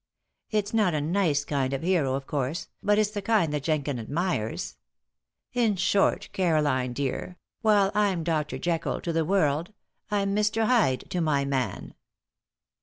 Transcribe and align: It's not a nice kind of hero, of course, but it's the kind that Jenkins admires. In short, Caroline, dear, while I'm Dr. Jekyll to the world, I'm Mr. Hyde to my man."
It's 0.49 0.73
not 0.73 0.95
a 0.95 0.99
nice 0.99 1.45
kind 1.45 1.73
of 1.73 1.83
hero, 1.83 2.15
of 2.15 2.25
course, 2.25 2.69
but 2.81 2.97
it's 2.97 3.11
the 3.11 3.21
kind 3.21 3.53
that 3.53 3.61
Jenkins 3.61 3.99
admires. 3.99 4.77
In 5.53 5.75
short, 5.75 6.27
Caroline, 6.33 6.91
dear, 6.93 7.37
while 7.61 7.91
I'm 7.93 8.23
Dr. 8.23 8.57
Jekyll 8.57 8.99
to 9.01 9.13
the 9.13 9.23
world, 9.25 9.73
I'm 10.09 10.35
Mr. 10.35 10.65
Hyde 10.65 11.07
to 11.11 11.21
my 11.21 11.45
man." 11.45 11.93